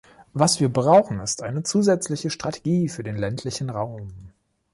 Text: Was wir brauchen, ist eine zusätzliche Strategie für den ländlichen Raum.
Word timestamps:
Was 0.33 0.59
wir 0.59 0.73
brauchen, 0.73 1.19
ist 1.19 1.43
eine 1.43 1.61
zusätzliche 1.61 2.31
Strategie 2.31 2.89
für 2.89 3.03
den 3.03 3.17
ländlichen 3.17 3.69
Raum. 3.69 4.07